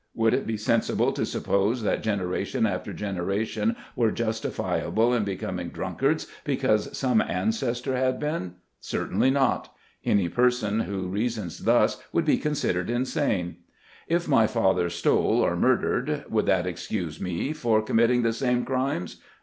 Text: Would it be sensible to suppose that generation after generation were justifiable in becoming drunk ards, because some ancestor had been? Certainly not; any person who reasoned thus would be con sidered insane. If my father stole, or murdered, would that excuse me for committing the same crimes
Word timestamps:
Would 0.15 0.33
it 0.33 0.47
be 0.47 0.57
sensible 0.57 1.11
to 1.13 1.27
suppose 1.27 1.83
that 1.83 2.01
generation 2.01 2.65
after 2.65 2.91
generation 2.91 3.75
were 3.95 4.09
justifiable 4.11 5.13
in 5.13 5.23
becoming 5.23 5.69
drunk 5.69 6.01
ards, 6.01 6.25
because 6.43 6.97
some 6.97 7.21
ancestor 7.21 7.95
had 7.95 8.19
been? 8.19 8.55
Certainly 8.79 9.29
not; 9.29 9.71
any 10.03 10.27
person 10.27 10.79
who 10.79 11.07
reasoned 11.07 11.51
thus 11.65 12.01
would 12.11 12.25
be 12.25 12.39
con 12.39 12.53
sidered 12.53 12.89
insane. 12.89 13.57
If 14.07 14.27
my 14.27 14.47
father 14.47 14.89
stole, 14.89 15.39
or 15.39 15.55
murdered, 15.55 16.25
would 16.31 16.47
that 16.47 16.65
excuse 16.65 17.21
me 17.21 17.53
for 17.53 17.79
committing 17.83 18.23
the 18.23 18.33
same 18.33 18.65
crimes 18.65 19.21